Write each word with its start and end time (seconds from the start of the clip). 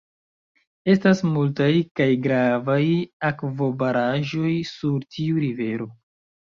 Estas 0.93 1.21
multaj 1.35 1.67
kaj 2.01 2.09
gravaj 2.25 2.81
akvobaraĵoj 3.31 4.59
sur 4.75 5.09
tiu 5.17 5.45
rivero. 5.49 5.93